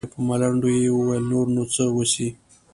په 0.13 0.19
ملنډو 0.27 0.69
يې 0.79 0.89
وويل 0.93 1.23
نور 1.31 1.45
نو 1.55 1.63
څه 1.73 1.83
وسي. 1.95 2.27